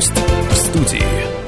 [0.00, 0.12] Гость
[0.50, 1.39] в студии.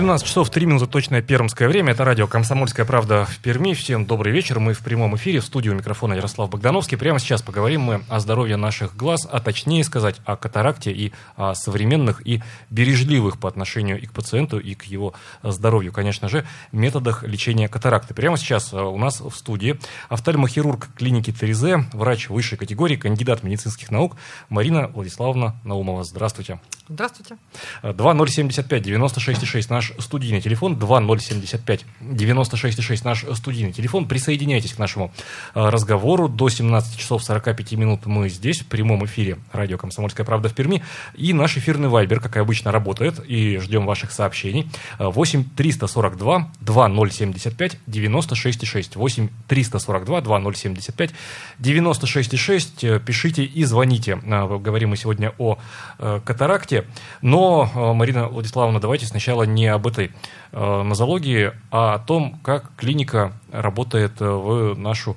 [0.00, 1.92] 17 часов 3 минуты точное пермское время.
[1.92, 3.74] Это радио «Комсомольская правда» в Перми.
[3.74, 4.58] Всем добрый вечер.
[4.58, 6.96] Мы в прямом эфире в студию микрофона Ярослав Богдановский.
[6.96, 11.54] Прямо сейчас поговорим мы о здоровье наших глаз, а точнее сказать о катаракте и о
[11.54, 17.22] современных и бережливых по отношению и к пациенту, и к его здоровью, конечно же, методах
[17.22, 18.14] лечения катаракты.
[18.14, 19.78] Прямо сейчас у нас в студии
[20.08, 24.16] офтальмохирург клиники Терезе, врач высшей категории, кандидат медицинских наук
[24.48, 26.04] Марина Владиславовна Наумова.
[26.04, 26.58] Здравствуйте.
[26.88, 27.36] Здравствуйте.
[27.82, 30.78] 2075 96,6 наш студийный телефон.
[30.78, 34.06] 2075 96,6 наш студийный телефон.
[34.06, 35.12] Присоединяйтесь к нашему
[35.54, 36.28] э, разговору.
[36.28, 40.82] До 17 часов 45 минут мы здесь, в прямом эфире радио «Комсомольская правда» в Перми.
[41.14, 43.20] И наш эфирный вайбер, как и обычно, работает.
[43.26, 44.68] И ждем ваших сообщений.
[44.98, 48.90] 8 342 2075 96,6.
[48.94, 51.10] 8 342 2075
[51.58, 52.98] 96,6.
[53.00, 54.20] Пишите и звоните.
[54.24, 55.58] Э, говорим мы сегодня о
[55.98, 56.84] э, катаракте
[57.22, 60.12] но, Марина Владиславовна, давайте сначала не об этой
[60.52, 65.16] э, нозологии, а о том, как клиника работает э, в нашу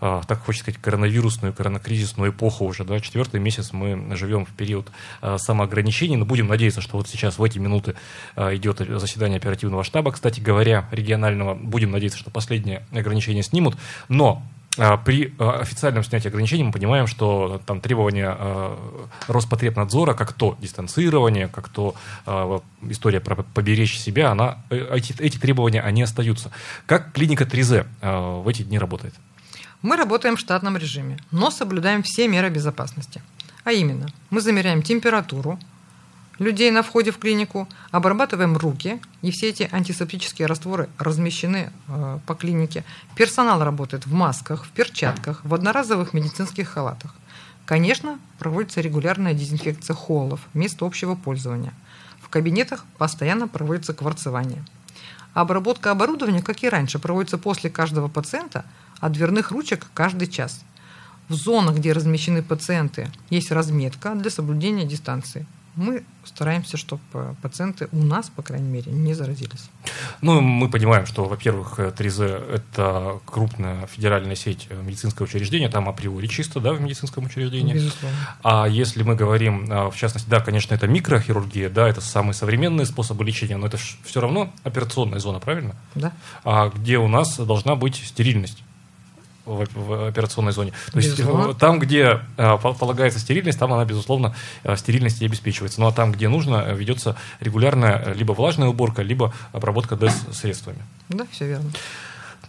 [0.00, 4.88] так хочется сказать, коронавирусную, коронакризисную эпоху уже, да, четвертый месяц мы живем в период
[5.36, 7.96] самоограничений, но будем надеяться, что вот сейчас в эти минуты
[8.34, 13.76] идет заседание оперативного штаба, кстати говоря, регионального, будем надеяться, что последние ограничения снимут,
[14.08, 14.42] но
[14.76, 18.78] при а, официальном снятии ограничений мы понимаем, что там требования а,
[19.26, 21.94] Роспотребнадзора, как то дистанцирование, как то
[22.88, 26.50] история про поберечь себя, она, э, эти, эти требования, они остаются.
[26.86, 29.14] Как клиника Тризе в эти дни работает?
[29.82, 33.22] Мы работаем в штатном режиме, но соблюдаем все меры безопасности.
[33.64, 35.58] А именно, мы замеряем температуру,
[36.40, 42.34] людей на входе в клинику, обрабатываем руки, и все эти антисептические растворы размещены э, по
[42.34, 42.82] клинике.
[43.14, 47.14] Персонал работает в масках, в перчатках, в одноразовых медицинских халатах.
[47.66, 51.74] Конечно, проводится регулярная дезинфекция холлов, мест общего пользования.
[52.22, 54.64] В кабинетах постоянно проводится кварцевание.
[55.34, 58.64] Обработка оборудования, как и раньше, проводится после каждого пациента,
[58.98, 60.62] а дверных ручек каждый час.
[61.28, 65.46] В зонах, где размещены пациенты, есть разметка для соблюдения дистанции
[65.76, 67.02] мы стараемся, чтобы
[67.42, 69.70] пациенты у нас, по крайней мере, не заразились.
[70.20, 76.60] Ну, мы понимаем, что, во-первых, 3Z– это крупная федеральная сеть медицинского учреждения, там априори чисто,
[76.60, 77.74] да, в медицинском учреждении.
[77.74, 78.18] Безусловно.
[78.42, 82.86] А если мы говорим, а, в частности, да, конечно, это микрохирургия, да, это самые современные
[82.86, 85.74] способы лечения, но это все равно операционная зона, правильно?
[85.94, 86.12] Да.
[86.44, 88.62] А где у нас должна быть стерильность
[89.50, 90.72] в, операционной зоне.
[90.92, 91.54] То есть безусловно.
[91.54, 94.34] там, где э, полагается стерильность, там она, безусловно,
[94.64, 95.80] э, стерильность и обеспечивается.
[95.80, 100.78] Ну а там, где нужно, э, ведется регулярная либо влажная уборка, либо обработка ДЭС-средствами.
[101.08, 101.70] Да, все верно.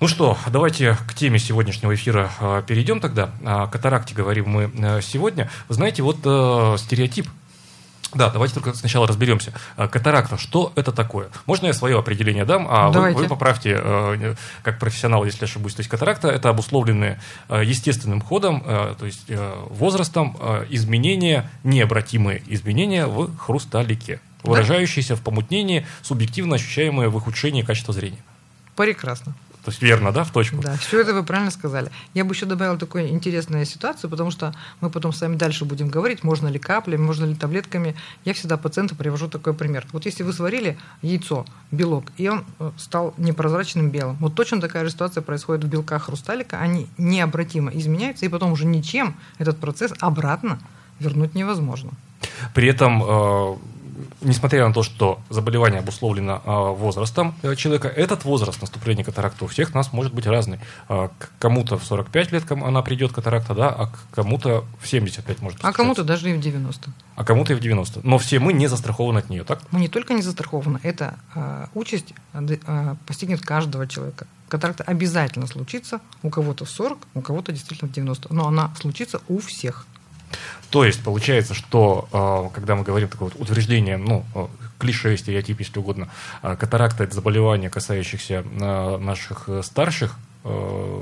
[0.02, 3.30] Ну что, давайте к теме сегодняшнего эфира э, перейдем тогда.
[3.46, 5.48] О катаракте говорим мы э, сегодня.
[5.70, 7.28] Вы знаете, вот э, стереотип
[8.14, 9.54] да, давайте только сначала разберемся.
[9.78, 11.30] А, катаракта, что это такое?
[11.46, 15.76] Можно я свое определение дам, а вы, вы поправьте, э, как профессионал, если ошибусь.
[15.76, 19.32] То есть катаракта– это обусловленные э, естественным ходом, э, то есть
[19.70, 20.38] возрастом,
[20.70, 28.20] изменения, необратимые изменения в хрусталике, выражающиеся в помутнении, субъективно ощущаемые в ухудшении качества зрения.
[28.76, 29.36] Прекрасно.
[29.64, 30.58] То есть верно, да, в точку?
[30.62, 31.92] Да, все это вы правильно сказали.
[32.16, 35.90] Я бы еще добавила такую интересную ситуацию, потому что мы потом с вами дальше будем
[35.90, 37.96] говорить, можно ли каплями, можно ли таблетками.
[38.26, 39.86] Я всегда пациенту привожу такой пример.
[39.92, 44.84] Вот если вы сварили яйцо, белок, и он э, стал непрозрачным белым, вот точно такая
[44.84, 49.94] же ситуация происходит в белках хрусталика, они необратимо изменяются, и потом уже ничем этот процесс
[50.00, 50.60] обратно
[51.00, 51.92] вернуть невозможно.
[52.56, 53.56] При этом э,
[54.22, 59.48] несмотря на то, что заболевание обусловлено а, возрастом э, человека, этот возраст наступления катаракты у
[59.48, 60.60] всех нас может быть разный.
[60.88, 65.60] А, кому-то в 45 лет она придет катаракта, да, а кому-то в 75 может.
[65.64, 66.92] А кому-то даже и в 90.
[67.16, 68.02] А кому-то и в 90.
[68.04, 69.62] Но все мы не застрахованы от нее, так?
[69.72, 74.28] Мы не только не застрахованы, это э, участь э, постигнет каждого человека.
[74.48, 78.34] Катаракта обязательно случится у кого-то в 40, у кого-то действительно в 90.
[78.34, 79.86] Но она случится у всех.
[80.72, 84.48] То есть получается, что э, когда мы говорим такое вот утверждение, ну, э,
[84.80, 86.08] клише, стереотип, если угодно,
[86.42, 90.18] э, катаракта– это заболевание, касающихся наших старших,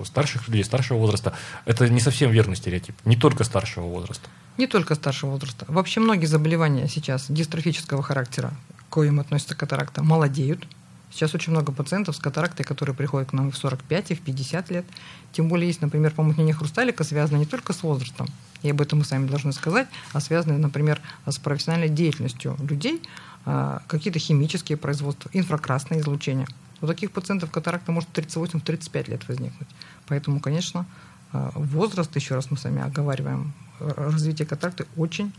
[0.06, 1.34] старших людей, старшего возраста,
[1.66, 4.28] это не совсем верный стереотип, не только старшего возраста.
[4.58, 5.66] Не только старшего возраста.
[5.70, 10.68] Вообще многие заболевания сейчас дистрофического характера, к коим относится катаракта, молодеют.
[11.12, 14.70] Сейчас очень много пациентов с катарактой, которые приходят к нам в 45 и в 50
[14.70, 14.86] лет.
[15.32, 18.28] Тем более есть, например, помутнение хрусталика, связано не только с возрастом,
[18.62, 23.02] и об этом мы сами должны сказать, а связаны, например, с профессиональной деятельностью людей,
[23.46, 26.48] а, какие-то химические производства, инфракрасное излучение.
[26.82, 29.70] У таких пациентов катаракта может в 38-35 лет возникнуть.
[30.08, 30.86] Поэтому, конечно,
[31.32, 35.32] а, возраст, еще раз мы сами оговариваем, развитие катаракты очень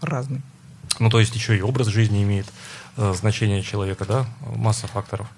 [0.00, 0.42] разный.
[1.00, 2.50] Ну, то есть еще и образ жизни имеет э,
[3.14, 4.26] значение человека, да?
[4.56, 5.28] Масса факторов.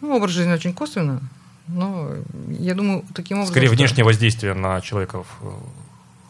[0.00, 1.20] Ну, образ жизни очень косвенно,
[1.66, 2.10] но
[2.48, 3.52] я думаю, таким образом...
[3.52, 5.50] Скорее, внешнее воздействие на человека в э,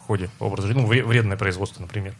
[0.07, 2.15] ходе образа жизни, ну, вредное производство, например.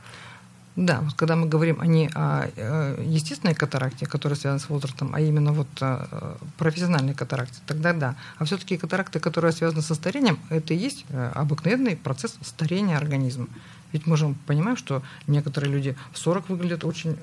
[0.79, 5.19] Да, вот когда мы говорим не о э, естественной катаракте, которая связана с возрастом, а
[5.19, 8.15] именно вот э, профессиональной катаракте, тогда да.
[8.37, 13.47] А все-таки катаракты, которые связаны со старением, это и есть э, обыкновенный процесс старения организма.
[13.91, 17.17] Ведь мы же понимаем, что некоторые люди в 40 выглядят очень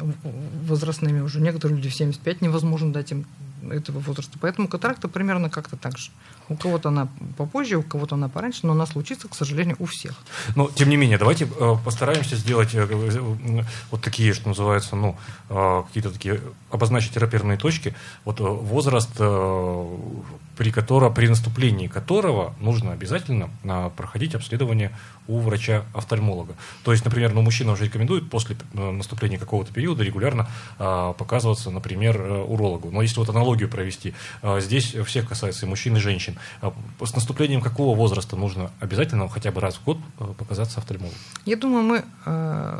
[0.68, 3.24] возрастными уже, некоторые люди в 75 невозможно дать им
[3.70, 4.38] этого возраста.
[4.40, 6.10] Поэтому катаракта примерно как-то так же.
[6.48, 10.14] У кого-то она попозже, у кого-то она пораньше, но она случится, к сожалению, у всех.
[10.54, 15.16] Но, тем не менее, давайте э, постараемся сделать э, э, вот такие, что называется, ну,
[15.48, 16.40] какие-то такие,
[16.70, 17.94] обозначить реперные точки.
[18.24, 23.50] Вот возраст, при, котором, при наступлении которого нужно обязательно
[23.96, 24.92] проходить обследование
[25.28, 26.54] у врача-офтальмолога.
[26.84, 30.48] То есть, например, ну, мужчина уже рекомендует после наступления какого-то периода регулярно
[30.78, 32.90] показываться, например, урологу.
[32.90, 34.14] Но если вот аналогию провести,
[34.58, 36.36] здесь всех касается и мужчин, и женщин.
[36.60, 36.72] А
[37.04, 41.16] с наступлением какого возраста нужно обязательно хотя бы раз в год э, показаться офтальмологу?
[41.46, 42.04] Я думаю, мы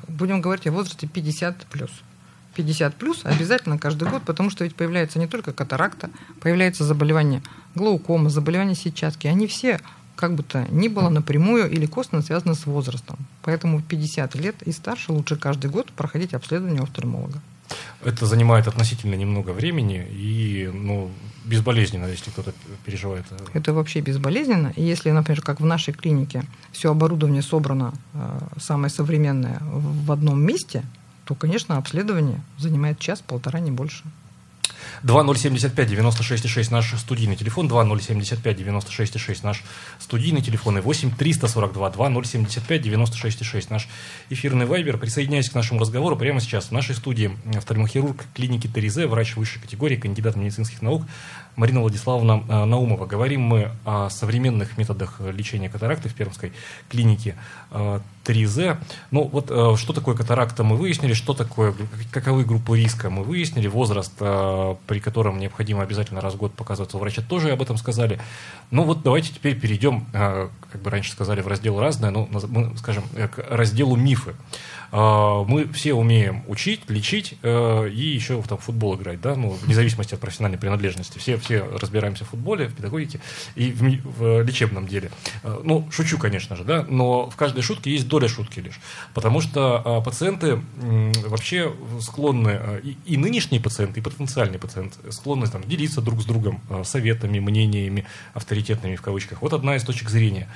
[0.09, 1.91] будем говорить о возрасте 50 плюс.
[2.55, 6.09] 50 плюс обязательно каждый год, потому что ведь появляется не только катаракта,
[6.41, 7.43] появляется заболевание
[7.75, 9.27] глаукома, заболевание сетчатки.
[9.27, 9.81] Они все
[10.17, 13.19] как бы то ни было напрямую или косвенно связаны с возрастом.
[13.43, 17.43] Поэтому 50 лет и старше лучше каждый год проходить обследование офтальмолога.
[18.05, 21.11] Это занимает относительно немного времени и ну,
[21.45, 22.53] безболезненно, если кто-то
[22.85, 23.25] переживает.
[23.55, 24.73] Это вообще безболезненно.
[24.77, 30.41] И если, например, как в нашей клинике, все оборудование собрано э, самое современное в одном
[30.41, 30.83] месте,
[31.25, 34.05] то, конечно, обследование занимает час-полтора, не больше.
[35.03, 39.65] 2075 96,6 наш студийный телефон, 2075 96,6 наш
[39.99, 43.89] студийный телефон и 8 342 2075 96,6 наш
[44.31, 44.99] эфирный вайбер.
[44.99, 49.97] Присоединяйтесь к нашему разговору прямо сейчас в нашей студии офтальмохирург клиники Терезе, врач высшей категории,
[49.97, 51.03] кандидат медицинских наук
[51.57, 53.07] Марина Владиславовна э, Наумова.
[53.07, 56.53] Говорим мы о современных методах лечения катаракты в Пермской
[56.89, 57.35] клинике
[57.71, 58.79] э, Терезе.
[59.11, 61.75] Ну вот э, что такое катаракта мы выяснили, что такое,
[62.13, 64.13] каковы группы риска мы выяснили, возраст,
[64.87, 68.21] при котором необходимо обязательно раз в год показываться у врача, тоже об этом сказали.
[68.71, 72.29] Ну вот давайте теперь перейдем, как бы раньше сказали, в раздел «Разное», ну,
[72.77, 74.35] скажем, к разделу «Мифы».
[74.93, 79.51] А, мы все умеем учить, лечить э, и еще там, в футбол играть, да, ну,
[79.51, 81.19] вне зависимости от профессиональной принадлежности.
[81.19, 83.21] Все, все разбираемся в футболе, в педагогике
[83.55, 83.83] и в,
[84.19, 85.11] в лечебном деле.
[85.43, 88.81] Э, ну, шучу, конечно же, да, но в каждой шутке есть доля шутки лишь.
[89.15, 90.61] Потому что а, пациенты
[91.27, 96.25] вообще склонны, э, и, и нынешние пациенты, и потенциальные пациенты склонны там, делиться друг с
[96.25, 99.43] другом советами, мнениями, авторитетными в кавычках.
[99.43, 100.49] Вот одна из точек зрения.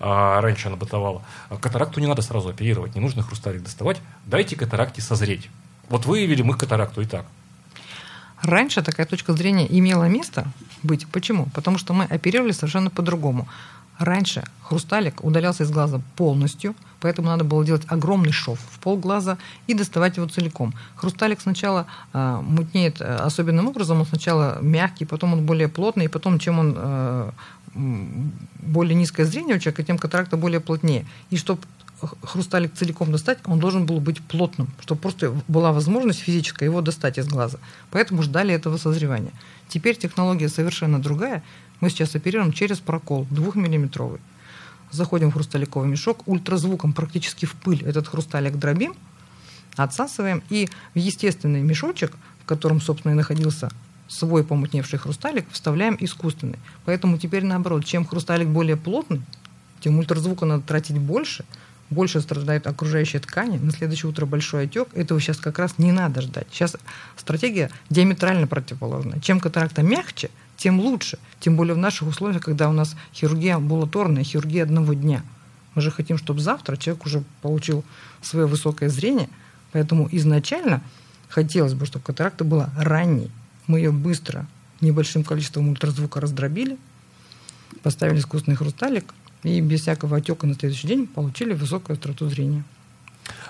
[0.00, 1.22] А, раньше она бытовала.
[1.60, 5.48] Катаракту не надо сразу оперировать, не нужно хрусталик доставать доставать, дайте катаракте созреть.
[5.88, 7.24] Вот выявили мы катаракту и так.
[8.42, 10.46] Раньше такая точка зрения имела место
[10.82, 11.06] быть.
[11.08, 11.46] Почему?
[11.54, 13.48] Потому что мы оперировали совершенно по-другому.
[13.98, 19.38] Раньше хрусталик удалялся из глаза полностью, поэтому надо было делать огромный шов в пол глаза
[19.66, 20.72] и доставать его целиком.
[20.94, 26.08] Хрусталик сначала э, мутнеет э, особенным образом, он сначала мягкий, потом он более плотный, и
[26.08, 27.30] потом, чем он э,
[27.74, 31.04] более низкое зрение у человека, тем катаракта более плотнее.
[31.30, 31.60] И чтобы
[32.00, 37.18] хрусталик целиком достать, он должен был быть плотным, чтобы просто была возможность физическая его достать
[37.18, 37.58] из глаза.
[37.90, 39.32] Поэтому ждали этого созревания.
[39.68, 41.42] Теперь технология совершенно другая.
[41.80, 44.20] Мы сейчас оперируем через прокол, двухмиллиметровый.
[44.90, 48.94] Заходим в хрусталиковый мешок, ультразвуком практически в пыль этот хрусталик дробим,
[49.76, 53.70] отсасываем и в естественный мешочек, в котором, собственно, и находился
[54.06, 56.58] свой помутневший хрусталик, вставляем искусственный.
[56.86, 59.20] Поэтому теперь наоборот, чем хрусталик более плотный,
[59.80, 61.44] тем ультразвука надо тратить больше–
[61.90, 66.20] больше страдают окружающие ткани, на следующее утро большой отек, этого сейчас как раз не надо
[66.20, 66.46] ждать.
[66.50, 66.76] Сейчас
[67.16, 69.20] стратегия диаметрально противоположная.
[69.20, 71.18] Чем катаракта мягче, тем лучше.
[71.40, 75.22] Тем более в наших условиях, когда у нас хирургия амбулаторная, хирургия одного дня.
[75.74, 77.84] Мы же хотим, чтобы завтра человек уже получил
[78.20, 79.28] свое высокое зрение,
[79.72, 80.82] поэтому изначально
[81.28, 83.30] хотелось бы, чтобы катаракта была ранней.
[83.66, 84.46] Мы ее быстро,
[84.80, 86.78] небольшим количеством ультразвука раздробили,
[87.82, 92.64] поставили искусственный хрусталик, и без всякого отека на следующий день получили высокую остроту зрения.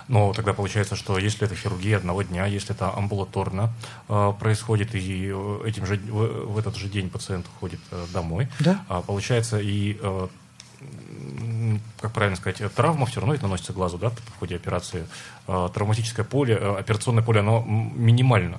[0.09, 3.71] Но тогда получается, что если это хирургия одного дня, если это амбулаторно
[4.09, 8.49] э, происходит, и э, этим же, в, в этот же день пациент уходит э, домой,
[8.59, 8.83] да?
[8.89, 10.29] а получается и, э,
[12.01, 15.07] как правильно сказать, травма все равно ведь наносится глазу, да, в ходе операции.
[15.47, 18.59] Э, травматическое поле, э, операционное поле, оно минимально.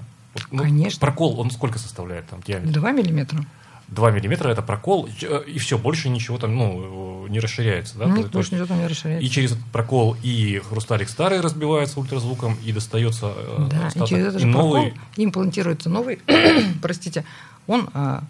[0.52, 1.00] Ну, Конечно.
[1.00, 2.74] Прокол, он сколько составляет там диаметр?
[2.74, 3.44] Два миллиметра.
[3.92, 7.98] 2 миллиметра это прокол, э, и все, больше ничего там ну, не расширяется.
[7.98, 8.06] Да?
[8.06, 9.26] Нет, больше ничего там не расширяется.
[9.26, 14.10] И через этот прокол и хрусталик старый разбивается ультразвуком, и достается э, да, остаток, и
[14.10, 14.94] через этот и новый...
[15.18, 16.20] имплантируется новый,
[16.82, 17.26] простите,
[17.68, 18.24] он а,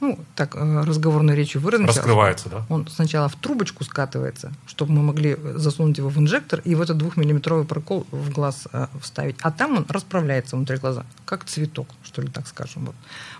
[0.00, 1.98] ну, так э, разговорной речью выразился.
[1.98, 2.66] Раскрывается, да?
[2.68, 6.98] Он сначала в трубочку скатывается, чтобы мы могли засунуть его в инжектор и в этот
[6.98, 9.36] двухмиллиметровый прокол в глаз э, вставить.
[9.42, 12.86] А там он расправляется внутри глаза, как цветок, что ли, так скажем.
[12.86, 12.94] Вот.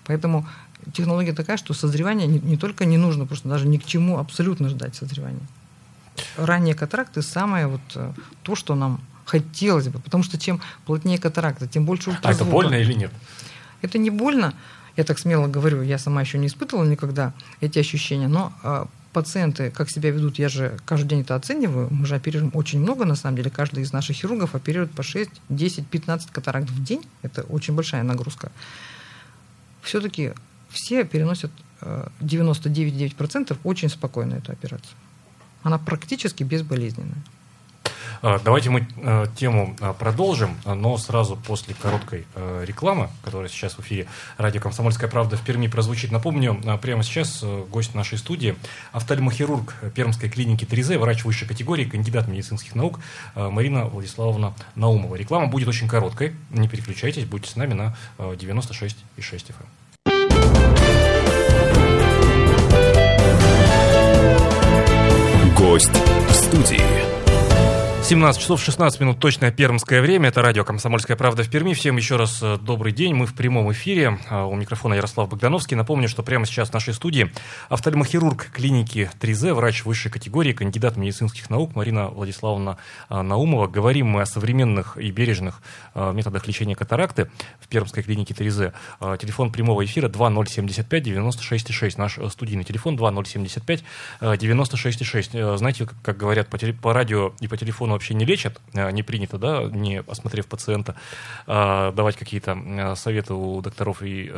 [0.05, 0.49] Поэтому
[0.93, 4.69] технология такая, что созревание не, не только не нужно, просто даже ни к чему абсолютно
[4.69, 5.47] ждать созревания.
[6.37, 11.67] Ранние катаракты самое вот э, то, что нам хотелось бы, потому что чем плотнее катаракта,
[11.67, 12.29] тем больше ультразвука.
[12.29, 13.13] А это больно или нет?
[13.83, 14.55] Это не больно
[14.99, 19.71] я так смело говорю, я сама еще не испытывала никогда эти ощущения, но э, пациенты,
[19.71, 23.15] как себя ведут, я же каждый день это оцениваю, мы же оперируем очень много, на
[23.15, 27.45] самом деле, каждый из наших хирургов оперирует по 6, 10, 15 катаракт в день, это
[27.45, 28.51] очень большая нагрузка.
[29.83, 30.33] Все-таки
[30.69, 34.97] все переносят э, 99,9% очень спокойно эту операцию.
[35.63, 37.23] Она практически безболезненная.
[38.21, 42.27] А, давайте мы а, тему а, продолжим, но сразу после короткой
[42.65, 44.07] рекламы, которая сейчас в эфире
[44.37, 46.11] радио «Комсомольская правда» в Перми прозвучит.
[46.11, 48.57] Напомню, прямо сейчас гость нашей студии,
[48.93, 53.01] офтальмохирург Пермской клиники 3 врач высшей категории, кандидат медицинских наук
[53.35, 55.15] Марина Владиславовна Наумова.
[55.15, 59.67] Реклама будет очень короткой, не переключайтесь, будьте с нами на 96,6 FM.
[65.59, 67.08] Гость в студии.
[68.09, 70.31] 17 часов 16 минут точное пермское время.
[70.31, 71.75] Это радио «Комсомольская правда» в Перми.
[71.75, 73.15] Всем еще раз э, добрый день.
[73.15, 74.19] Мы в прямом эфире.
[74.31, 75.77] А, у микрофона Ярослав Богдановский.
[75.77, 77.31] Напомню, что прямо сейчас в нашей студии
[77.69, 82.79] офтальмохирург клиники 3Z, врач высшей категории, кандидат медицинских наук Марина Владиславовна
[83.11, 83.67] а, Наумова.
[83.67, 85.61] Говорим мы о современных и бережных
[85.95, 88.73] методах лечения катаракты в Пермской клинике 3Z.
[89.19, 93.85] Телефон прямого эфира 2075 96 Наш э, студийный телефон 2075
[94.41, 99.03] 96 э, Знаете, как говорят по радио и по телефону вообще не лечат, а, не
[99.03, 100.95] принято, да, не осмотрев пациента,
[101.47, 104.33] а, давать какие-то а, советы у докторов и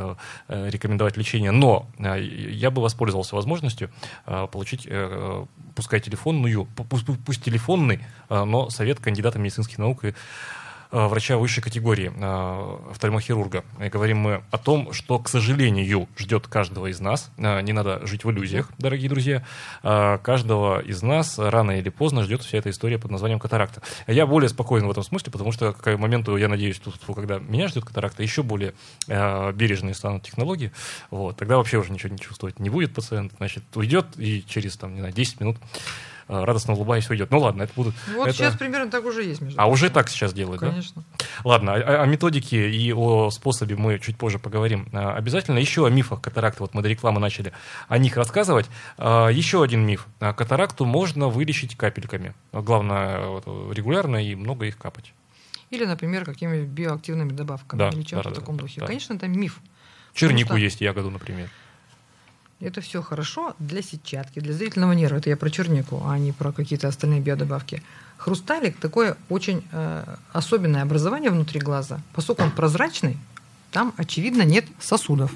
[0.48, 1.50] рекомендовать лечение.
[1.50, 3.90] Но я бы воспользовался возможностью
[4.24, 6.66] получить, э, пускай телефонную,
[7.26, 10.59] пусть, телефонный, но совет кандидата медицинских наук и Э,
[10.90, 13.64] врача высшей категории, э, офтальмохирурга.
[13.80, 17.30] И говорим мы о том, что, к сожалению, ждет каждого из нас.
[17.36, 19.44] Э, не надо жить в иллюзиях, дорогие друзья.
[19.82, 23.82] Каждого из нас рано или поздно ждет вся эта история под названием катаракта.
[24.06, 27.68] Я более спокоен в этом смысле, потому что к моменту, я надеюсь, тут, когда меня
[27.68, 28.74] ждет катаракта, еще более
[29.06, 30.72] бережные станут технологии.
[31.10, 33.32] Вот, тогда вообще уже ничего не чувствовать не будет пациент.
[33.36, 35.56] Значит, уйдет и через, там, не знаю, 10 минут
[36.19, 37.30] Э, радостно улыбаясь уйдет.
[37.30, 37.94] Ну ладно, это будут...
[38.14, 38.36] Вот это...
[38.36, 39.40] сейчас примерно так уже есть.
[39.40, 41.02] Между а уже так сейчас делают, Конечно.
[41.18, 41.24] да?
[41.44, 45.58] Ладно, о, о методике и о способе мы чуть позже поговорим э, обязательно.
[45.58, 46.62] Еще о мифах катаракты.
[46.62, 47.52] Вот мы до рекламы начали
[47.88, 48.66] о них рассказывать.
[48.98, 50.06] Э, еще один миф.
[50.18, 52.34] Катаракту можно вылечить капельками.
[52.52, 53.40] Главное,
[53.72, 55.12] регулярно и много их капать.
[55.70, 58.80] Или, например, какими-нибудь биоактивными добавками да, или чем-то да, в таком да, духе.
[58.80, 58.86] Да.
[58.86, 59.60] Конечно, это миф.
[60.14, 60.56] Чернику что...
[60.56, 61.48] есть ягоду, например.
[62.60, 65.16] Это все хорошо для сетчатки, для зрительного нерва.
[65.16, 67.82] Это я про чернику, а не про какие-то остальные биодобавки.
[68.18, 72.00] Хрусталик такое очень э, особенное образование внутри глаза.
[72.12, 73.16] Поскольку он прозрачный,
[73.70, 75.32] там, очевидно, нет сосудов.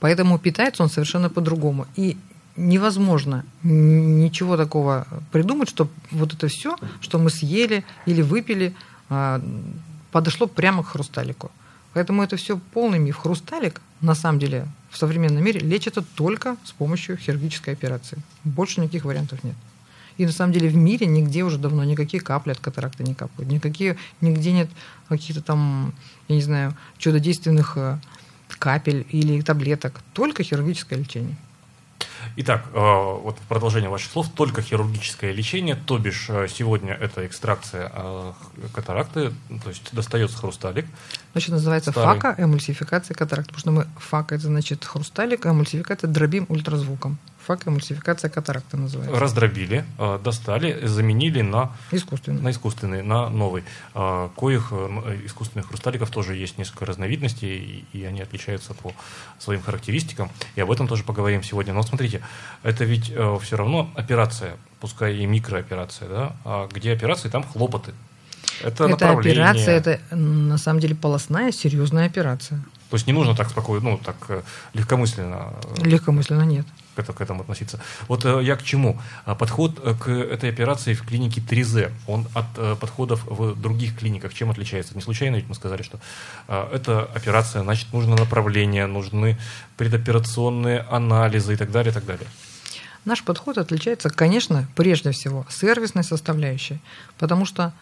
[0.00, 1.86] Поэтому питается он совершенно по-другому.
[1.94, 2.16] И
[2.56, 8.74] невозможно ничего такого придумать, чтобы вот это все, что мы съели или выпили,
[9.10, 9.40] э,
[10.10, 11.50] подошло прямо к хрусталику.
[11.92, 13.18] Поэтому это все полный миф.
[13.18, 18.18] Хрусталик, на самом деле, в современном мире лечится только с помощью хирургической операции.
[18.44, 19.56] Больше никаких вариантов нет.
[20.16, 23.50] И на самом деле в мире нигде уже давно никакие капли от катаракты не капают.
[23.50, 24.68] Никакие, нигде нет
[25.08, 25.94] каких-то там,
[26.26, 27.98] я не знаю, чудодейственных э,
[28.58, 30.00] капель или таблеток.
[30.12, 31.36] Только хирургическое лечение.
[32.40, 37.26] Итак, э, вот в продолжение ваших слов, только хирургическое лечение, то бишь э, сегодня это
[37.26, 38.32] экстракция э,
[38.72, 39.32] катаракты,
[39.64, 40.86] то есть достается хрусталик.
[41.32, 42.20] Значит, называется старый.
[42.20, 47.18] фака, эмульсификация катаракты, потому что мы фака, это значит хрусталик, а эмульсификация дробим ультразвуком
[47.48, 49.18] факоэмульсификация катаракты называется.
[49.18, 53.64] Раздробили, э, достали, заменили на искусственный, на, искусственный, на новый.
[53.94, 58.92] Э, коих э, искусственных хрусталиков тоже есть несколько разновидностей, и они отличаются по
[59.38, 60.30] своим характеристикам.
[60.56, 61.72] И об этом тоже поговорим сегодня.
[61.72, 62.20] Но смотрите,
[62.62, 63.06] это ведь
[63.42, 66.36] все равно операция, пускай и микрооперация, да?
[66.44, 67.94] А где операции, там хлопоты.
[68.62, 72.62] Это, это операция, это на самом деле полостная серьезная операция.
[72.90, 75.54] То есть не нужно так спокойно, ну, так легкомысленно.
[75.78, 76.66] Легкомысленно нет.
[76.98, 77.80] К, это, к этому относиться.
[78.08, 79.00] Вот э, я к чему?
[79.24, 83.96] А подход э, к этой операции в клинике 3Z, он от э, подходов в других
[83.98, 84.94] клиниках чем отличается?
[84.94, 85.98] Не случайно ведь мы сказали, что
[86.48, 89.38] э, эта операция, значит, нужно направление, нужны
[89.76, 92.26] предоперационные анализы и так далее, и так далее.
[93.04, 96.80] Наш подход отличается, конечно, прежде всего сервисной составляющей,
[97.18, 97.72] потому что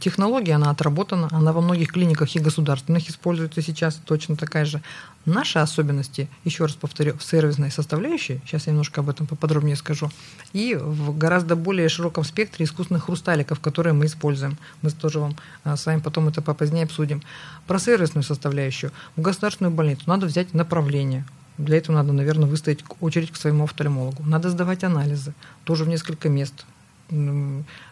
[0.00, 4.82] технология, она отработана, она во многих клиниках и государственных используется сейчас точно такая же.
[5.26, 10.10] Наши особенности, еще раз повторю, в сервисной составляющей, сейчас я немножко об этом поподробнее скажу,
[10.52, 14.56] и в гораздо более широком спектре искусственных хрусталиков, которые мы используем.
[14.80, 17.22] Мы тоже вам э, с вами потом это попозднее обсудим.
[17.66, 18.90] Про сервисную составляющую.
[19.16, 21.24] В государственную больницу надо взять направление.
[21.58, 24.22] Для этого надо, наверное, выставить очередь к своему офтальмологу.
[24.24, 26.64] Надо сдавать анализы, тоже в несколько мест.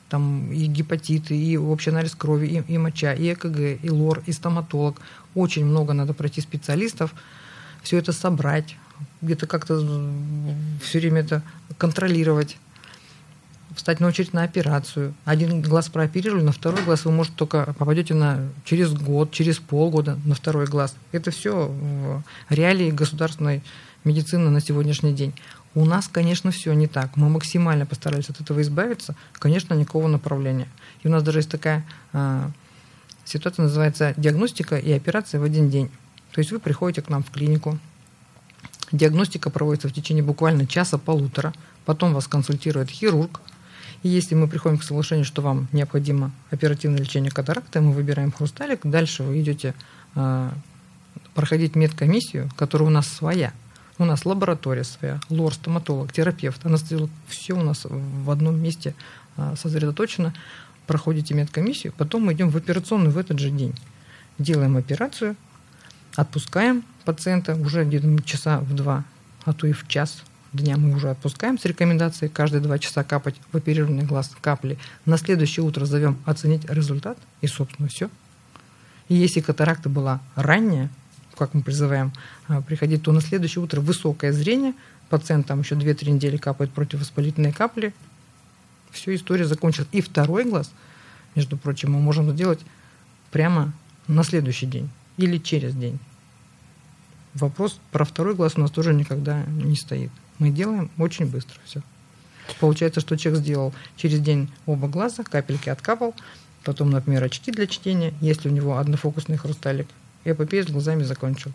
[0.08, 4.32] Там и гепатиты, и общий анализ крови, и, и моча, и ЭКГ, и лор, и
[4.32, 5.00] стоматолог.
[5.34, 7.14] Очень много надо пройти специалистов,
[7.82, 8.76] все это собрать,
[9.22, 9.78] где-то как-то
[10.82, 11.42] все время это
[11.78, 12.58] контролировать
[13.74, 15.14] встать на очередь на операцию.
[15.24, 20.18] Один глаз прооперировали, на второй глаз вы, может, только попадете на, через год, через полгода
[20.24, 20.94] на второй глаз.
[21.12, 21.72] Это все
[22.48, 23.62] реалии государственной
[24.04, 25.34] медицины на сегодняшний день.
[25.74, 27.16] У нас, конечно, все не так.
[27.16, 29.14] Мы максимально постарались от этого избавиться.
[29.32, 30.68] Конечно, никакого направления.
[31.02, 32.50] И у нас даже есть такая а,
[33.24, 35.88] ситуация, называется диагностика и операция в один день.
[36.32, 37.78] То есть вы приходите к нам в клинику,
[38.92, 41.52] диагностика проводится в течение буквально часа-полутора,
[41.84, 43.40] потом вас консультирует хирург,
[44.02, 48.80] и если мы приходим к соглашению, что вам необходимо оперативное лечение катаракты, мы выбираем хрусталик,
[48.84, 49.74] дальше вы идете
[50.14, 50.50] э,
[51.34, 53.52] проходить медкомиссию, которая у нас своя.
[54.00, 57.10] У нас лаборатория своя, лор, стоматолог, терапевт, анестезиолог.
[57.28, 58.94] Все у нас в одном месте
[59.36, 60.32] э, сосредоточено.
[60.86, 63.74] Проходите медкомиссию, потом мы идем в операционную в этот же день.
[64.38, 65.36] Делаем операцию,
[66.16, 69.04] отпускаем пациента уже где-то часа в два,
[69.44, 70.22] а то и в час
[70.54, 74.78] дня мы уже отпускаем с рекомендацией каждые два часа капать в оперированный глаз капли.
[75.04, 78.08] На следующее утро зовем оценить результат, и, собственно, все.
[79.08, 80.88] И если катаракта была ранняя,
[81.36, 82.12] как мы призываем
[82.48, 84.74] а, приходить, то на следующее утро высокое зрение,
[85.08, 87.94] пациент там еще 2-3 недели капает противовоспалительные капли,
[88.90, 89.88] все, история закончилась.
[89.92, 90.70] И второй глаз,
[91.34, 92.60] между прочим, мы можем сделать
[93.30, 93.72] прямо
[94.06, 95.98] на следующий день или через день.
[97.34, 100.10] Вопрос про второй глаз у нас тоже никогда не стоит.
[100.38, 101.82] Мы делаем очень быстро все.
[102.58, 106.14] Получается, что человек сделал через день оба глаза, капельки откапал,
[106.64, 109.86] потом, например, очки для чтения, если у него однофокусный хрусталик,
[110.24, 111.50] эпопею с глазами закончил.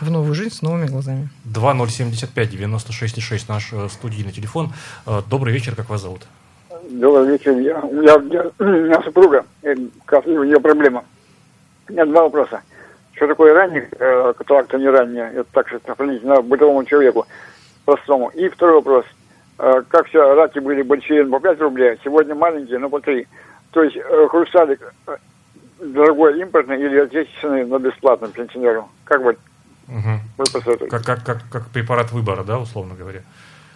[0.00, 1.28] В новую жизнь с новыми глазами.
[1.46, 4.72] 2075-96-6 наш э, студийный телефон.
[5.06, 6.22] Э, добрый вечер, как вас зовут?
[6.90, 7.56] Добрый вечер.
[7.58, 9.74] Я, я, я, у меня супруга, э,
[10.26, 11.04] у нее проблема.
[11.88, 12.62] У меня два вопроса.
[13.14, 15.30] Что такое ранний э, катаракта, не ранняя?
[15.30, 17.26] Это так сохранить на бытовому человеку
[17.84, 18.28] простому.
[18.30, 19.04] И второй вопрос.
[19.58, 23.26] Э, как все, раки были большие по 5 рублей, сегодня маленькие, но по 3.
[23.70, 25.16] То есть э, хрусталик э,
[25.92, 28.88] дорогой импортный или отечественный, но бесплатным пенсионеру?
[29.04, 29.36] Как бы
[29.88, 30.20] угу.
[30.38, 30.88] вы посоветуете?
[30.88, 33.22] Как, как, как, как препарат выбора, да, условно говоря?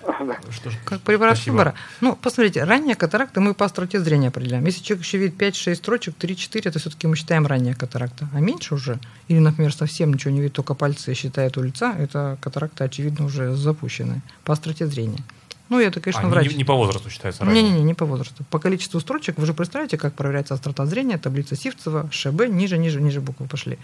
[0.51, 1.53] Что ж, как препарат спасибо.
[1.55, 1.75] выбора.
[2.01, 4.65] Ну, посмотрите, ранняя катаракта мы по остроте зрения определяем.
[4.65, 8.29] Если человек еще видит 5-6 строчек, 3-4, это все-таки мы считаем ранняя катаракта.
[8.33, 12.39] А меньше уже, или, например, совсем ничего не видит, только пальцы считает у лица, это
[12.41, 15.23] катаракта, очевидно, уже запущенная по остроте зрения.
[15.69, 16.51] Ну, это, конечно, а, врач.
[16.51, 18.45] Не, не по возрасту считается Не-не-не, не по возрасту.
[18.51, 23.01] По количеству строчек вы же представляете, как проверяется острота зрения, таблица Сивцева, ШБ, ниже, ниже,
[23.01, 23.79] ниже буквы пошли.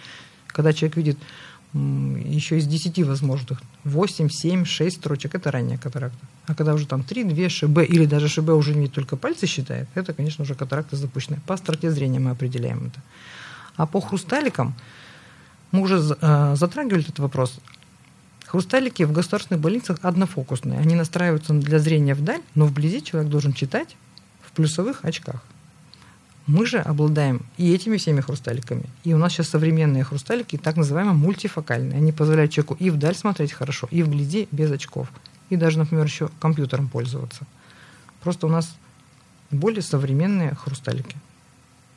[0.47, 1.19] Когда человек видит
[1.75, 6.19] еще из 10 возможных 8, 7, 6 строчек, это ранняя катаракта.
[6.47, 9.89] А когда уже там 3, 2 ШБ или даже ШБ уже не только пальцы считает,
[9.95, 11.41] это, конечно, уже катаракта запущенная.
[11.47, 13.03] По остроте зрения мы определяем это.
[13.77, 14.75] А по хрусталикам
[15.73, 17.59] мы уже э, затрагивали этот вопрос.
[18.55, 20.79] Хрусталики в государственных больницах однофокусные.
[20.79, 23.97] Они настраиваются для зрения вдаль, но вблизи человек должен читать
[24.43, 25.43] в плюсовых очках.
[26.47, 28.85] Мы же обладаем и этими всеми хрусталиками.
[29.03, 31.99] И у нас сейчас современные хрусталики, так называемые мультифокальные.
[31.99, 35.09] Они позволяют человеку и вдаль смотреть хорошо, и вблизи без очков.
[35.51, 37.49] И даже, например, еще компьютером пользоваться.
[38.23, 38.77] Просто у нас
[39.51, 41.17] более современные хрусталики.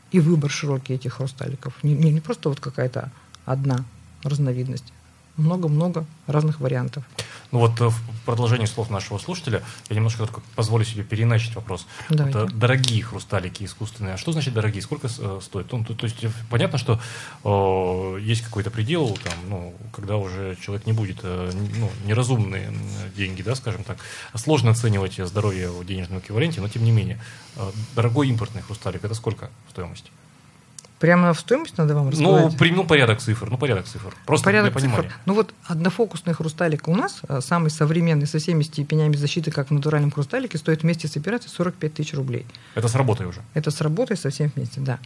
[0.10, 1.76] И выбор широкий этих хрусталиков.
[1.84, 3.12] Не, не, не просто вот какая-то
[3.46, 3.86] одна
[4.24, 4.92] разновидность.
[5.38, 7.04] Много-много разных вариантов.
[7.52, 11.88] Ну вот э, в продолжении слов нашего слушателя я немножко только позволю себе переначить вопрос.
[12.10, 14.16] Вот, э, дорогие хрусталики искусственные.
[14.16, 14.82] А что значит дорогие?
[14.82, 15.72] Сколько э, стоит?
[15.72, 17.00] Ну, то, то есть понятно, что
[17.44, 22.74] э, есть какой-то предел, там, ну, когда уже человек не будет э, ну, неразумные
[23.16, 23.98] деньги, да, скажем так.
[24.36, 27.20] Сложно оценивать здоровье в денежном эквиваленте, но тем не менее.
[27.56, 30.12] Э, дорогой импортный хрусталик это сколько в стоимости?
[31.00, 32.58] Прямо в стоимость надо вам Ну, рассказать?
[32.58, 34.16] при, ну, порядок цифр, ну, порядок цифр.
[34.26, 35.04] Просто Порядок для понимания.
[35.10, 35.20] цифр.
[35.28, 39.74] Ну вот однофокусный хрусталик у нас, э, самый современный, со всеми степенями защиты, как в
[39.74, 42.48] натуральном хрусталике, стоит вместе с операцией 45 тысяч рублей.
[42.74, 43.42] Это с работой уже.
[43.54, 44.98] Это с работой со всем вместе, да.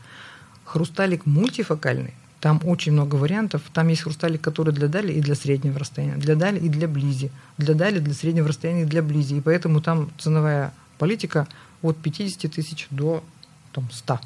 [0.64, 3.62] Хрусталик мультифокальный, там очень много вариантов.
[3.74, 7.32] Там есть хрусталик, который для дали и для среднего расстояния, для дали и для близи,
[7.58, 9.36] для дали, для среднего расстояния и для близи.
[9.36, 11.48] И поэтому там ценовая политика
[11.82, 13.24] от 50 тысяч до
[13.74, 14.20] там, 100,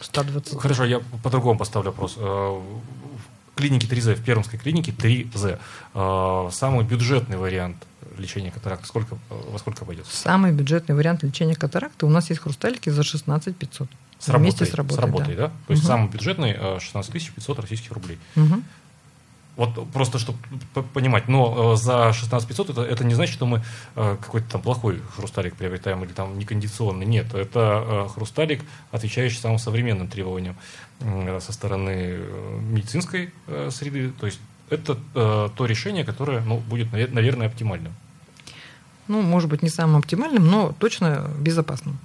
[0.00, 0.58] 120.
[0.60, 2.16] Хорошо, я по-другому поставлю вопрос.
[2.18, 5.58] Э, В клинике 3Z, в Пермской клинике 3Z,
[5.94, 7.76] э, самый бюджетный вариант
[8.18, 9.18] лечения катаракты, сколько, э,
[9.52, 10.06] во сколько пойдет?
[10.06, 13.88] Самый бюджетный вариант лечения катаракты у нас есть хрусталики за 16 500.
[14.18, 15.48] С работой, Вместе с работой, да?
[15.66, 15.88] То есть Мгм.
[15.92, 18.18] самый бюджетный э, 16 500 российских рублей.
[18.34, 18.64] Мгм.
[19.56, 20.38] Вот просто, чтобы
[20.92, 23.62] понимать, но э, за 16 500 это, это не значит, что мы
[23.94, 27.06] э, какой-то там плохой хрусталик приобретаем или там некондиционный.
[27.06, 30.56] Нет, это э, хрусталик, отвечающий самым современным требованиям
[31.40, 32.20] со стороны
[32.60, 33.30] медицинской
[33.68, 34.10] среды.
[34.18, 34.40] То есть
[34.70, 37.92] это то решение, которое ну, будет, навер- наверное, оптимальным.
[39.06, 41.98] Ну, может быть, не самым оптимальным, но точно безопасным.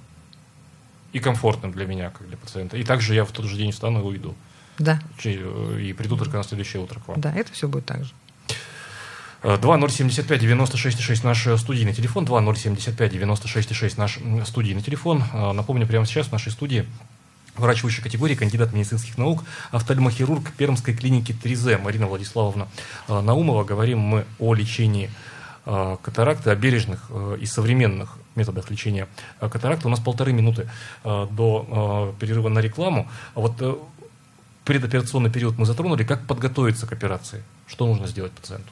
[1.14, 2.76] И комфортным для меня, как для пациента.
[2.76, 4.34] И также я в тот же день встану и уйду.
[4.78, 7.20] Да, Че- э, И приду только на следующее утро к вам.
[7.20, 8.12] да, это все будет так же.
[9.42, 15.22] Э, 2075-96-6 наш э, студийный телефон, 2075-96-6 наш студийный телефон.
[15.32, 16.86] Э, Напомню, прямо сейчас в нашей студии
[17.56, 22.68] врач высшей категории, кандидат медицинских наук, офтальмохирург Пермской клиники 3Z Марина Владиславовна
[23.08, 23.64] э, Наумова.
[23.64, 25.10] Говорим мы о лечении
[25.66, 29.06] э, катаракты, о бережных э, и современных методах лечения
[29.40, 29.86] э, катаракты.
[29.88, 30.68] У нас полторы минуты
[31.04, 33.08] э, до э, перерыва на рекламу.
[33.34, 33.74] А вот э,
[34.64, 36.04] предоперационный период мы затронули.
[36.04, 37.42] Как подготовиться к операции?
[37.66, 38.68] Что нужно сделать пациенту?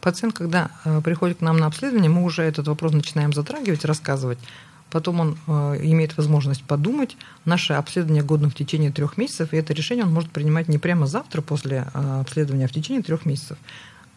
[0.00, 4.38] Пациент, когда э, приходит к нам на обследование, мы уже этот вопрос начинаем затрагивать, рассказывать.
[4.90, 7.16] Потом он э, имеет возможность подумать.
[7.46, 11.06] Наше обследование годно в течение трех месяцев, и это решение он может принимать не прямо
[11.06, 13.56] завтра после э, обследования, а в течение трех месяцев.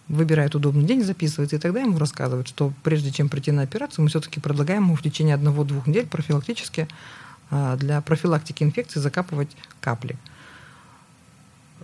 [0.09, 4.09] Выбирает удобный день, записывает, и тогда ему рассказывают, что прежде чем прийти на операцию, мы
[4.09, 6.87] все-таки предлагаем ему в течение одного-двух недель профилактически
[7.49, 9.49] для профилактики инфекции закапывать
[9.81, 10.17] капли.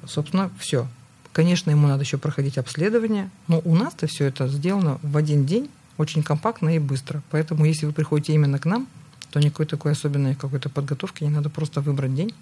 [0.05, 0.87] Собственно, все.
[1.31, 5.69] Конечно, ему надо еще проходить обследование, но у нас-то все это сделано в один день,
[5.97, 7.21] очень компактно и быстро.
[7.31, 8.87] Поэтому, если вы приходите именно к нам,
[9.31, 12.33] то никакой такой особенной какой-то подготовки не надо просто выбрать день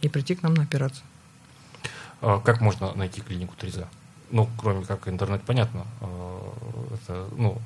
[0.00, 1.02] и прийти к нам на операцию.
[2.20, 3.86] А Как можно найти клинику 3Z?
[4.30, 5.86] Ну, кроме как интернет, понятно.
[6.00, 6.52] А,
[6.94, 7.60] Это, ну,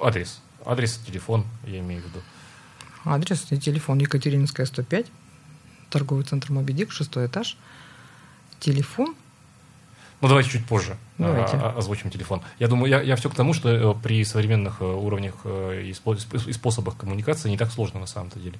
[0.00, 0.40] адрес.
[0.64, 2.20] Адрес, телефон, я имею в виду.
[3.04, 5.06] Адрес и телефон Екатерининская, 105,
[5.90, 7.56] торговый центр Мобидик, шестой этаж.
[8.64, 9.14] Телефон
[10.22, 11.56] Ну, давайте чуть позже а, Давайте.
[11.58, 12.40] а, озвучим телефон.
[12.58, 15.90] Я думаю, я, я все к тому, что э, при современных э, уровнях э, и
[15.92, 18.58] спо- и способах коммуникации не так сложно на самом-то деле,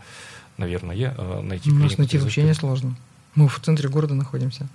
[0.59, 0.95] наверное,
[1.41, 2.21] найти у нас найти 3Z.
[2.21, 2.95] вообще не сложно.
[3.35, 4.69] Мы в центре города находимся.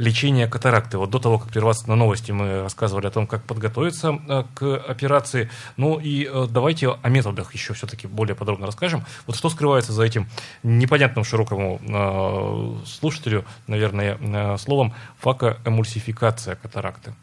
[0.00, 0.98] лечения катаракты.
[0.98, 4.76] Вот до того, как прерваться на новости, мы рассказывали о том, как подготовиться э, к
[4.76, 5.50] операции.
[5.76, 9.04] Ну и э, давайте о методах еще все-таки более подробно расскажем.
[9.26, 10.26] Вот что скрывается за этим
[10.62, 17.14] непонятным широкому э, слушателю, наверное, словом факоэмульсификация катаракты.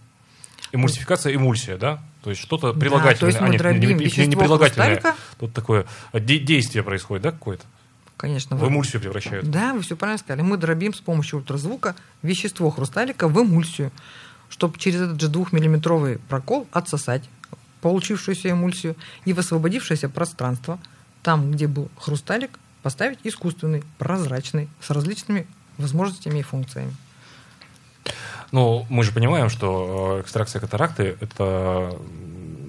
[0.72, 2.00] Эмульсификация, эмульсия, да?
[2.24, 4.96] То есть что-то Да, прилагательное, то есть мы а нет, не, не- не прилагательное.
[4.96, 5.16] хрусталика.
[5.40, 7.64] Тут такое де- действие происходит, да, какое-то?
[8.18, 8.56] Конечно.
[8.58, 9.50] В эмульсию превращают.
[9.50, 10.42] Да, вы все правильно сказали.
[10.42, 13.92] Мы дробим с помощью ультразвука вещество хрусталика в эмульсию,
[14.50, 17.30] чтобы через этот же двухмиллиметровый прокол отсосать
[17.82, 20.80] получившуюся эмульсию и в освободившееся пространство,
[21.22, 25.46] там, где был хрусталик, поставить искусственный, прозрачный, с различными
[25.78, 26.94] возможностями и функциями.
[28.52, 31.98] Ну, мы же понимаем, что э, экстракция катаракты– это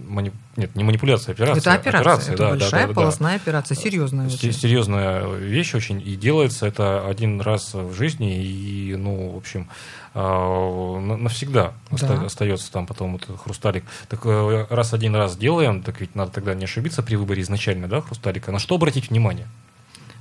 [0.09, 1.61] м, мани- нет, не манипуляция, операция.
[1.61, 2.95] это операция, это да, большая да, да, да.
[2.95, 4.29] полостная операция, серьезная.
[4.31, 4.53] Се- очень.
[4.53, 9.69] Серьезная вещь очень, и делается это один раз в жизни, и, ну, в общем,
[10.15, 12.25] а, на- навсегда Да.
[12.25, 13.85] остается там потом этот хрусталик.
[14.09, 17.89] Так э, раз один раз делаем, так ведь надо тогда не ошибиться при выборе изначально,
[17.89, 18.51] да, хрусталика.
[18.51, 19.47] На что обратить внимание?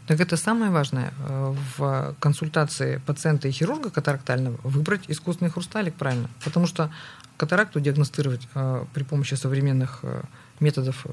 [0.07, 6.29] Так это самое важное э, в консультации пациента и хирурга катарактального выбрать искусственный хрусталик правильно.
[6.45, 6.89] Потому что
[7.35, 10.21] катаракту диагностировать э, при помощи современных э,
[10.61, 11.05] методов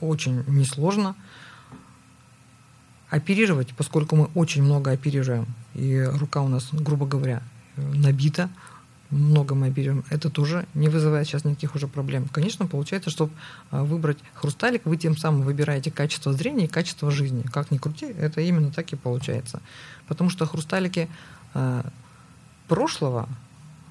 [0.00, 1.14] очень несложно.
[3.10, 7.42] Оперировать, поскольку мы очень много оперируем, и рука у нас, грубо говоря,
[7.76, 8.48] набита,
[9.12, 12.28] много мы оперируем, это тоже не вызывает сейчас никаких уже проблем.
[12.32, 13.32] Конечно, получается, чтобы
[13.70, 17.42] выбрать хрусталик, вы тем самым выбираете качество зрения и качество жизни.
[17.52, 19.60] Как ни крути, это именно так и получается.
[20.08, 21.08] Потому что хрусталики
[21.54, 21.82] э,
[22.68, 23.28] прошлого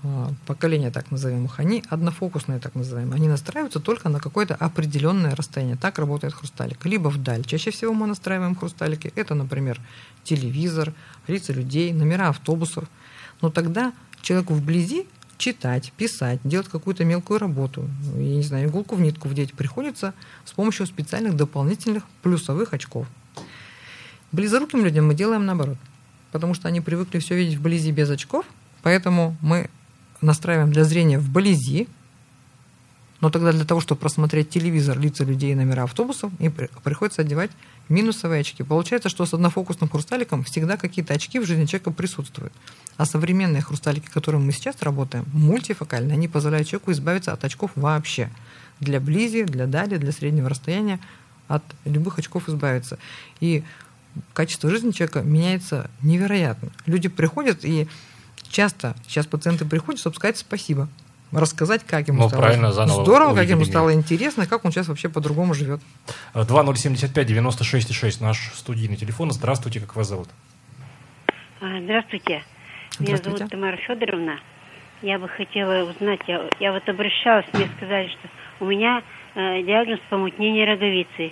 [0.04, 3.16] э, поколения, так назовем их, они однофокусные, так называемые.
[3.16, 5.78] Они настраиваются только на какое-то определенное расстояние.
[5.78, 6.84] Так работает хрусталик.
[6.86, 7.46] Либо вдаль.
[7.46, 9.14] Чаще всего мы настраиваем хрусталики.
[9.16, 9.80] Это, например,
[10.24, 10.94] телевизор,
[11.28, 12.86] лица людей, номера автобусов.
[13.42, 15.08] Но тогда человеку вблизи
[15.38, 20.14] читать, писать, делать какую-то мелкую работу, я не знаю, иголку в нитку вдеть приходится
[20.46, 23.08] с помощью специальных дополнительных плюсовых очков.
[24.32, 25.78] Близоруким людям мы делаем наоборот,
[26.32, 28.46] потому что они привыкли все видеть вблизи без очков,
[28.84, 29.70] поэтому мы
[30.22, 31.88] настраиваем для зрения вблизи,
[33.22, 37.22] но тогда для того, чтобы просмотреть телевизор, лица людей и номера автобусов, им при- приходится
[37.22, 37.52] одевать
[37.88, 38.64] минусовые очки.
[38.64, 42.52] Получается, что с однофокусным хрусталиком всегда какие-то очки в жизни человека присутствуют.
[42.98, 48.30] А современные хрусталики, которыми мы сейчас работаем, мультифокальные, они позволяют человеку избавиться от очков вообще.
[48.80, 51.00] Для близи, для дали, для среднего расстояния
[51.48, 52.98] от любых очков избавиться.
[53.40, 53.64] И
[54.34, 56.70] качество жизни человека меняется невероятно.
[56.88, 57.88] Люди приходят и
[58.50, 60.90] часто сейчас пациенты приходят, чтобы сказать спасибо,
[61.32, 63.70] рассказать, как ему Ну, стало правильно, заново здорово, как ему мир.
[63.70, 65.80] стало интересно, как он сейчас вообще по-другому живет.
[66.34, 69.32] 2075-96-6, наш студийный телефон.
[69.32, 70.30] Здравствуйте, как вас зовут?
[71.62, 72.44] А, Здравствуйте.
[73.00, 73.38] Меня Здравствуйте.
[73.38, 74.40] зовут Тамара Федоровна.
[75.02, 79.02] Я бы хотела узнать, я, я вот обращалась, мне сказали, что у меня
[79.34, 81.32] э, диагноз помутнение роговицы.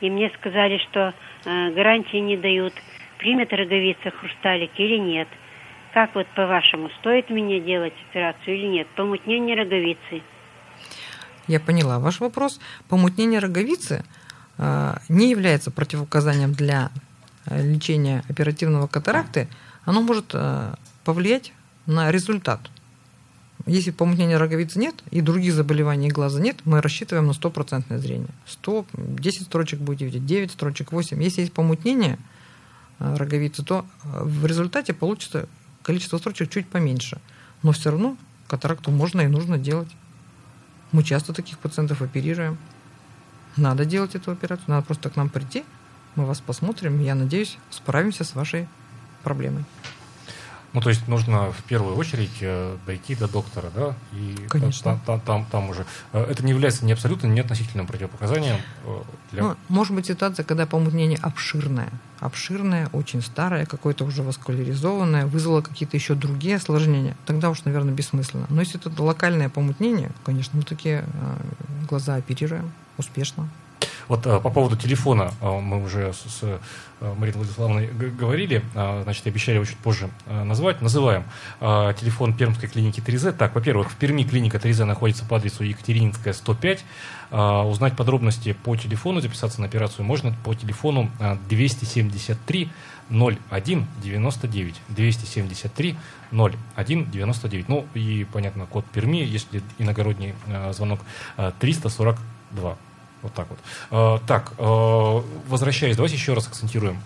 [0.00, 2.72] И мне сказали, что э, гарантии не дают,
[3.18, 5.28] примет роговица хрусталик или нет.
[5.92, 8.88] Как вот по-вашему, стоит мне делать операцию или нет?
[8.96, 10.22] Помутнение роговицы.
[11.48, 12.60] Я поняла ваш вопрос.
[12.88, 14.02] Помутнение роговицы
[14.56, 16.90] э, не является противопоказанием для
[17.44, 19.48] э, лечения оперативного катаракты.
[19.84, 20.74] Оно может э,
[21.04, 21.52] повлиять
[21.84, 22.60] на результат.
[23.66, 28.30] Если помутнения роговицы нет и других заболеваний глаза нет, мы рассчитываем на стопроцентное зрение.
[28.46, 31.22] 100, 10 строчек будете видеть, 9 строчек, 8.
[31.22, 32.18] Если есть помутнение
[32.98, 35.48] роговицы, то в результате получится
[35.82, 37.20] количество строчек чуть поменьше.
[37.62, 38.16] Но все равно
[38.48, 39.88] катаракту можно и нужно делать.
[40.92, 42.58] Мы часто таких пациентов оперируем.
[43.56, 45.64] Надо делать эту операцию, надо просто к нам прийти,
[46.14, 48.68] мы вас посмотрим, я надеюсь, справимся с вашей
[49.22, 49.64] проблемой.
[50.72, 53.94] Ну, то есть нужно в первую очередь э, дойти до доктора, да?
[54.12, 54.98] И Конечно.
[55.04, 55.84] Там, там, там, уже.
[56.12, 59.42] Э, Это не является ни абсолютным, ни относительным противопоказанием э, для...
[59.42, 61.90] Ну, может быть ситуация, когда помутнение обширное.
[62.20, 67.16] Обширное, очень старое, какое-то уже васкуляризованное, вызвало какие-то еще другие осложнения.
[67.26, 68.46] Тогда уж, наверное, бессмысленно.
[68.48, 71.04] Но если это локальное помутнение, конечно, мы такие
[71.88, 73.48] глаза оперируем успешно.
[74.08, 76.58] Вот э, по поводу телефона э, мы уже с, с, э,
[77.00, 80.80] Мариной Владиславовной говорили, значит, обещали его чуть позже назвать.
[80.80, 81.24] Называем
[81.58, 83.32] телефон Пермской клиники 3Z.
[83.32, 86.84] Так, во-первых, в Перми клиника 3Z находится по адресу Екатерининская, 105.
[87.32, 92.70] Э, Узнать подробности по телефону, записаться на операцию можно по телефону э, 273
[93.08, 95.96] 01 99 273
[96.30, 100.34] 01 99 ну и понятно код Перми если иногородний
[100.72, 101.00] звонок
[101.36, 102.76] э, 342
[103.22, 103.58] вот так вот.
[103.90, 107.02] Э, так, э, возвращаясь, давайте еще раз акцентируем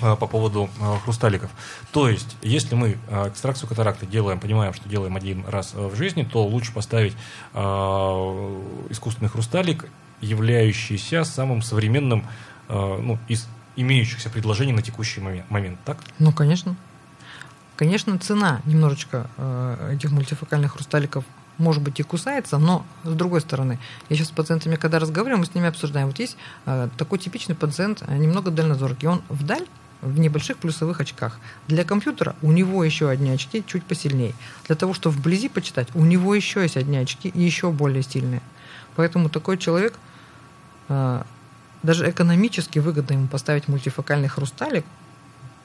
[0.00, 0.68] э, по поводу
[1.04, 1.50] хрусталиков.
[1.92, 6.44] То есть, если мы экстракцию катаракты делаем, понимаем, что делаем один раз в жизни, то
[6.44, 7.14] лучше поставить
[7.54, 9.86] искусственный хрусталик,
[10.20, 12.26] являющийся самым современным
[12.68, 13.46] ну, из
[13.76, 15.98] имеющихся предложений на текущий момент, так?
[16.18, 16.76] Ну, конечно.
[17.76, 19.28] Конечно, цена немножечко
[19.92, 21.24] этих мультифокальных хрусталиков
[21.58, 25.46] может быть и кусается, но с другой стороны, я сейчас с пациентами, когда разговариваю, мы
[25.46, 26.08] с ними обсуждаем.
[26.08, 29.66] Вот есть э, такой типичный пациент, э, немного дальнозоркий, он вдаль
[30.02, 31.38] в небольших плюсовых очках.
[31.68, 34.34] Для компьютера у него еще одни очки чуть посильнее.
[34.66, 38.42] Для того, чтобы вблизи почитать, у него еще есть одни очки и еще более сильные.
[38.94, 39.94] Поэтому такой человек
[40.88, 41.22] э,
[41.82, 44.84] даже экономически выгодно ему поставить мультифокальный хрусталик,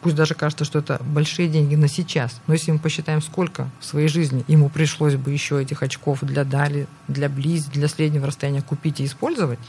[0.01, 3.85] Пусть даже кажется, что это большие деньги на сейчас, но если мы посчитаем, сколько в
[3.85, 8.63] своей жизни ему пришлось бы еще этих очков для дали, для близ, для среднего расстояния
[8.63, 9.59] купить и использовать,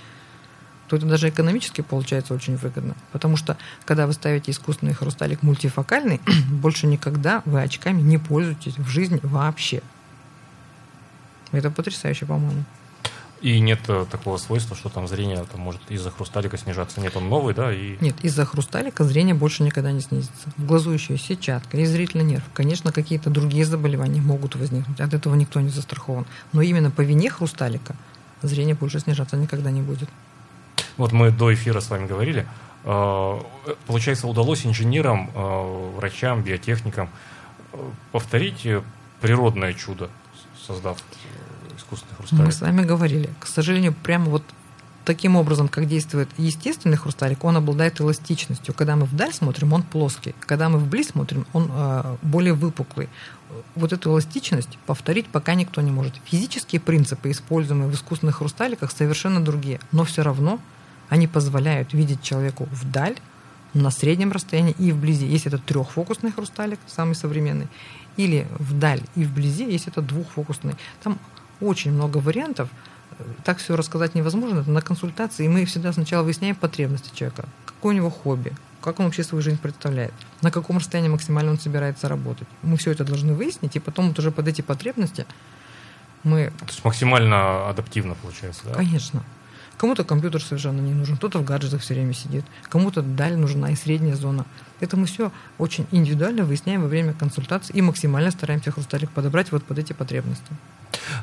[0.89, 2.95] то это даже экономически получается очень выгодно.
[3.13, 8.89] Потому что, когда вы ставите искусственный хрусталик мультифокальный, больше никогда вы очками не пользуетесь в
[8.89, 9.83] жизни вообще.
[11.51, 12.65] Это потрясающе, по-моему.
[13.43, 17.01] И нет э, такого свойства, что там зрение там, может из-за хрусталика снижаться.
[17.01, 17.73] Нет, он новый, да?
[17.75, 17.97] И...
[18.01, 20.49] Нет, из-за хрусталика зрение больше никогда не снизится.
[20.57, 22.45] В глазу еще есть сетчатка, есть зрительный нерв.
[22.55, 25.01] Конечно, какие-то другие заболевания могут возникнуть.
[25.01, 26.25] От этого никто не застрахован.
[26.53, 27.97] Но именно по вине хрусталика
[28.43, 30.09] зрение больше снижаться никогда не будет.
[30.97, 32.47] Вот мы до эфира с вами говорили.
[32.85, 33.41] Э,
[33.89, 37.11] Получается, удалось инженерам, э, врачам, биотехникам
[38.13, 38.69] повторить
[39.21, 40.11] природное чудо,
[40.65, 40.99] создав
[41.93, 42.47] искусственный хрусталик.
[42.47, 43.31] Мы с вами говорили.
[43.41, 44.43] К сожалению, прямо вот
[45.05, 48.75] таким образом, как действует естественный хрусталик, он обладает эластичностью.
[48.75, 50.35] Когда мы вдаль смотрим, он плоский.
[50.41, 53.09] Когда мы вблизь смотрим, он э, более выпуклый.
[53.75, 56.15] Вот эту эластичность повторить пока никто не может.
[56.25, 59.81] Физические принципы, используемые в искусственных хрусталиках, совершенно другие.
[59.91, 60.59] Но все равно
[61.09, 63.17] они позволяют видеть человеку вдаль,
[63.75, 65.27] на среднем расстоянии и вблизи.
[65.27, 67.69] Если это трехфокусный хрусталик, самый современный,
[68.17, 70.75] или вдаль и вблизи, если это двухфокусный.
[71.03, 71.19] Там
[71.63, 72.69] очень много вариантов.
[73.45, 74.61] Так все рассказать невозможно.
[74.61, 75.45] Это на консультации.
[75.45, 77.45] И мы всегда сначала выясняем потребности человека.
[77.67, 81.59] Какое у него хобби, как он вообще свою жизнь представляет, на каком расстоянии максимально он
[81.59, 82.49] собирается работать.
[82.63, 85.27] Мы все это должны выяснить, и потом вот уже под эти потребности
[86.25, 86.53] мы...
[86.59, 88.75] То есть максимально адаптивно получается, да?
[88.75, 89.23] Конечно.
[89.77, 93.75] Кому-то компьютер совершенно не нужен, кто-то в гаджетах все время сидит, кому-то даль нужна и
[93.75, 94.47] средняя зона.
[94.79, 99.65] Это мы все очень индивидуально выясняем во время консультации и максимально стараемся хрусталик подобрать вот
[99.65, 100.53] под эти потребности.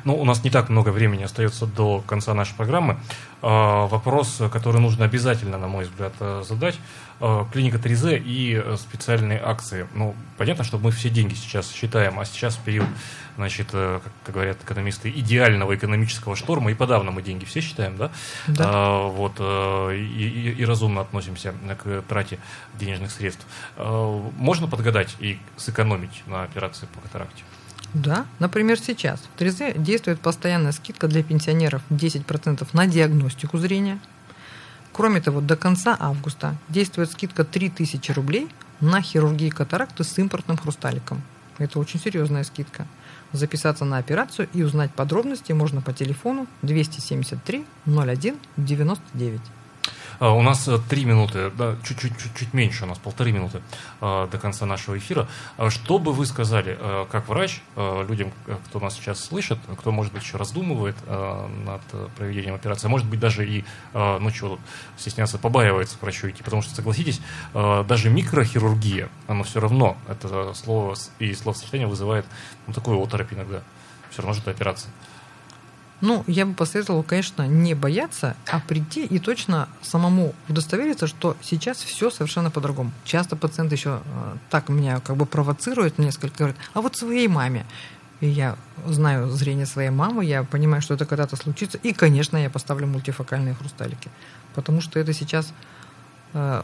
[0.04, 2.98] Ну, у нас не так много времени остается до конца нашей программы.
[3.42, 6.78] А, Вопрос, который нужно обязательно, на мой взгляд, э, задать.
[7.20, 9.86] А, Клиника 3Z и э, специальные акции.
[9.94, 12.86] Ну, понятно, что мы все деньги сейчас считаем, а сейчас в период,
[13.36, 18.10] значит, э, как, говорят экономисты, идеального экономического шторма, и подавно мы деньги все считаем, да?
[18.48, 18.64] Да.
[18.66, 22.38] А, Вот, и, и- и разумно относимся к трате
[22.78, 23.46] денежных средств.
[23.76, 27.42] А, Можно подгадать и сэкономить на операции по катаракте?
[27.94, 33.98] Да, например, сейчас в 3Z действует постоянная скидка для пенсионеров 10% на диагностику зрения.
[34.92, 38.48] Кроме того, до конца августа действует скидка 3000 рублей
[38.80, 41.22] на хирургию катаракты с импортным хрусталиком.
[41.58, 42.86] Это очень серьезная скидка.
[43.32, 49.40] Записаться на операцию и узнать подробности можно по телефону 273 01 99.
[50.20, 53.62] А, У нас э, три минуты, да, чуть-чуть чуть- чуть меньше, у нас полторы минуты
[54.02, 55.26] э, до конца нашего эфира.
[55.56, 58.30] А Что бы вы сказали, э, как врач, э, людям,
[58.66, 61.80] кто нас сейчас слышит, кто, может быть, еще раздумывает над
[62.16, 64.60] проведением операции, а может быть, даже и, ну чего тут
[64.98, 67.20] стесняться, побаивается к врачу идти, потому что, согласитесь,
[67.54, 72.26] даже микрохирургия, оно все равно, это слово и словосочетание вызывает
[72.66, 73.62] ну, такую оторопь иногда.
[74.10, 74.90] Все равно же это операция.
[76.00, 81.78] Ну, я бы посоветовала, конечно, не бояться, а прийти и точно самому удостовериться, что сейчас
[81.78, 82.90] все совершенно по-другому.
[83.04, 87.66] Часто пациент еще э, так меня как бы провоцирует несколько, говорит, а вот своей маме.
[88.20, 91.78] И я знаю зрение своей мамы, я понимаю, что это когда-то случится.
[91.78, 94.10] И, конечно, я поставлю мультифокальные хрусталики.
[94.54, 95.52] Потому что это сейчас
[96.34, 96.62] э,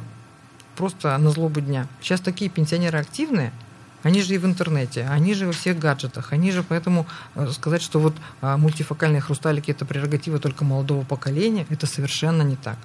[0.76, 1.86] просто на злобу дня.
[2.00, 3.52] Сейчас такие пенсионеры активные,
[4.02, 7.82] они же и в интернете, они же во всех гаджетах, они же поэтому э, сказать,
[7.82, 12.78] что вот а, мультифокальные хрусталики это прерогатива только молодого поколения, это совершенно не так.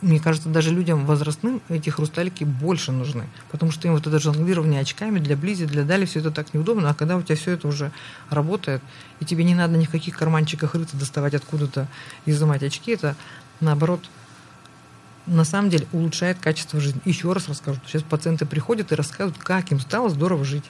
[0.00, 4.80] Мне кажется, даже людям возрастным эти хрусталики больше нужны, потому что им вот это жонглирование
[4.80, 7.68] очками для близи, для дали, все это так неудобно, а когда у тебя все это
[7.68, 7.90] уже
[8.30, 8.82] работает,
[9.20, 11.88] и тебе не надо ни в каких карманчиках рыться, доставать откуда-то,
[12.26, 13.16] изымать очки, это
[13.60, 14.08] наоборот
[15.28, 17.00] на самом деле улучшает качество жизни.
[17.04, 17.80] Еще раз расскажу.
[17.86, 20.64] Сейчас пациенты приходят и рассказывают, как им стало здорово жить.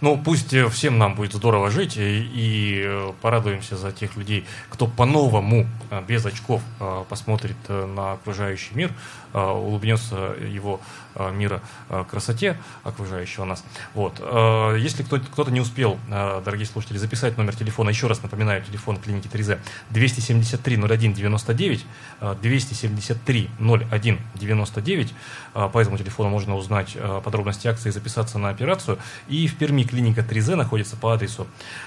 [0.00, 4.44] Ну, пусть э, всем нам будет здорово жить, и, и, э, порадуемся за тех людей,
[4.70, 8.92] кто по-новому, э, без очков, э, посмотрит э, на окружающий мир,
[9.32, 10.80] э, улыбнется его
[11.14, 13.64] э, мира э, красоте окружающего нас.
[13.94, 14.20] Вот.
[14.20, 18.62] Э, Если кто- кто-то не успел, э, дорогие слушатели, записать номер телефона, еще раз напоминаю,
[18.62, 19.58] телефон клиники 3Z
[19.90, 21.84] 273 01 99,
[22.20, 25.12] э, 273 01 99.
[25.54, 28.98] Э, По этому телефону можно узнать э, подробности акции записаться на операцию.
[29.28, 31.46] И в Перми клиника 3Z находится по адресу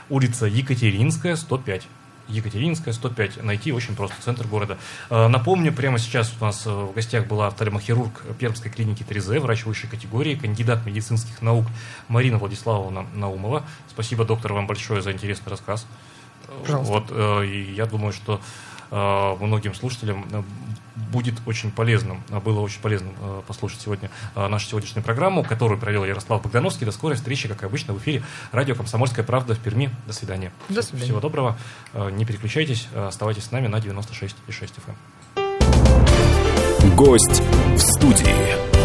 [0.09, 1.87] улица Екатеринская, 105.
[2.27, 3.43] Екатеринская, 105.
[3.43, 4.77] Найти очень просто, центр города.
[5.09, 9.65] Э, Напомню, прямо сейчас у нас э, в гостях была офтальмохирург Пермской клиники 3Z, врач
[9.65, 11.65] высшей категории, кандидат медицинских наук
[12.07, 13.63] Марина Владиславовна Наумова.
[13.89, 15.85] Спасибо, доктор, вам большое за интересный рассказ.
[16.61, 16.91] Пожалуйста.
[16.91, 18.41] Вот, э, и я думаю, что
[18.93, 20.25] многим слушателям
[20.95, 25.79] будет очень полезным, а, было очень полезным э, послушать сегодня э, нашу сегодняшнюю программу, которую
[25.79, 26.85] провел Ярослав Богдановский.
[26.85, 29.89] До скорой встречи, как обычно, в эфире радио «Комсомольская правда» в Перми.
[30.07, 30.51] До свидания.
[30.69, 31.05] До свидания.
[31.05, 31.57] Всего доброго.
[31.93, 34.95] Э, Не переключайтесь, оставайтесь с нами на 96,6 FM.
[36.95, 37.41] Гость
[37.75, 38.80] в студии.